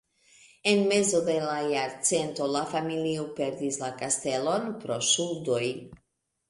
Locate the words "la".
1.43-1.57, 2.57-2.65, 3.87-3.95